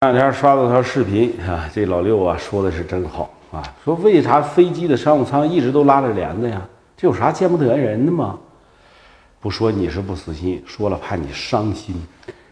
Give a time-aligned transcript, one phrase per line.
[0.00, 6.62] 这两天刷到条视频啊，这老六啊说的是真好啊，说为啥飞机的商务舱一直都拉着帘子呀？
[6.96, 8.38] 这有啥见不得人的吗？
[9.40, 11.96] 不说你是不死心，说了怕你伤心。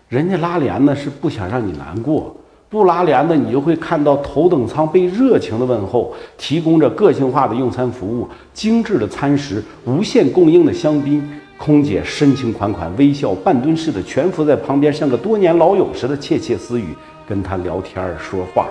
[0.08, 2.36] 人家拉帘子是不想让你难过，
[2.68, 11.24] 不拉帘子你就会看到头等舱被热情的问候，提供着个性化的用餐服务、精致的餐食、无限供应的香槟。
[11.58, 16.94] 空姐深情款款、微笑半蹲式的蜷伏在旁边，像个多年老友似的窃窃私语，
[17.26, 18.66] 跟他聊天说话。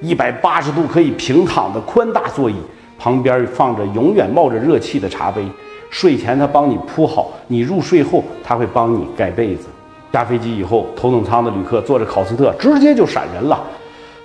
[0.00, 2.54] 一百八十度可以平躺的宽大座椅，
[2.96, 5.44] 旁边放着永远冒着热气的茶杯。
[5.90, 9.66] 睡前他帮你铺好，你入睡后他会帮你盖被子。
[10.12, 13.62] 下飞机以后，头等舱的旅客坐着考斯特直接就闪人了，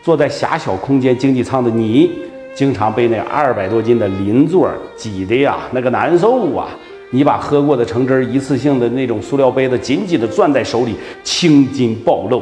[0.03, 2.11] 坐在狭小空间经济舱的你，
[2.55, 6.67] 经常被那二百多斤的邻座挤得呀那个难受啊。
[7.15, 12.41] 你把喝过的橙汁儿一次性的那种塑料杯子紧紧地攥在手里，青筋暴露。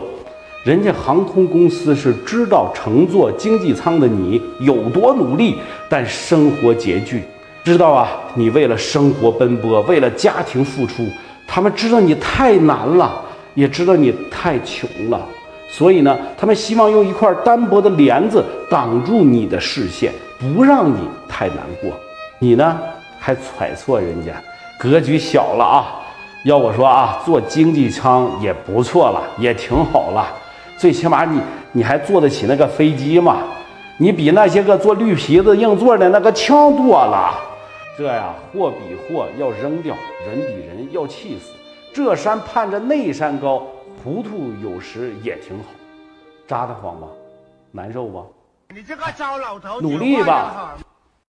[0.64, 5.58] 人家航空公司是知道乘坐经济舱的你有多努力，
[5.90, 7.22] 但生活拮据，
[7.66, 11.06] 知道啊，你为了生活奔波，为了家庭付出，
[11.46, 13.22] 他们知道你太难了，
[13.56, 15.20] 也知道你太穷了，
[15.68, 21.92] 所以呢，他们希望用一块单薄的帘子挡住你的视线，不让你太难过。
[22.40, 22.80] 你呢，
[23.22, 24.34] 还揣测人家。
[24.80, 26.02] 格局小了啊！
[26.44, 30.28] 要我说啊，坐经济舱也不错了，也挺好了。
[30.76, 31.40] 最起码你
[31.72, 33.44] 你还坐得起那个飞机嘛？
[33.98, 37.36] 你比那些个坐绿皮子硬座的那个强多了。
[37.96, 39.96] 这呀，货比货要扔掉，
[40.28, 41.52] 人比人要气死。
[41.94, 43.62] 这山盼着那山高，
[44.04, 45.66] 糊涂有时也挺好。
[46.48, 47.08] 扎得慌吗？
[47.72, 48.26] 难受不？
[48.74, 50.76] 你这个糟老头，努力吧。